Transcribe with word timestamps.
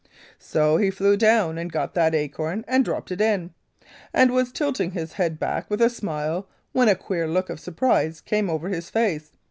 "So 0.39 0.77
he 0.77 0.89
flew 0.89 1.15
down 1.15 1.59
and 1.59 1.71
got 1.71 1.93
that 1.93 2.15
acorn 2.15 2.65
and 2.67 2.83
dropped 2.83 3.11
it 3.11 3.21
in, 3.21 3.53
and 4.11 4.31
was 4.31 4.51
tilting 4.51 4.93
his 4.93 5.13
head 5.13 5.37
back 5.37 5.69
with 5.69 5.79
a 5.79 5.91
smile 5.91 6.49
when 6.71 6.89
a 6.89 6.95
queer 6.95 7.27
look 7.27 7.51
of 7.51 7.59
surprise 7.59 8.19
came 8.19 8.49
over 8.49 8.69
his 8.69 8.89
face. 8.89 9.31